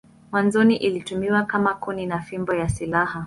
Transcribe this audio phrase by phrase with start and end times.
[0.31, 3.19] Mwanzoni ilitumiwa kama kuni na fimbo ya silaha.